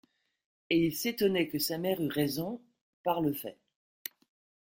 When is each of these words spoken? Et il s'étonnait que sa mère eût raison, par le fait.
Et 0.71 0.79
il 0.83 0.95
s'étonnait 0.95 1.47
que 1.47 1.59
sa 1.59 1.77
mère 1.77 2.01
eût 2.01 2.07
raison, 2.07 2.59
par 3.03 3.21
le 3.21 3.33
fait. 3.33 3.59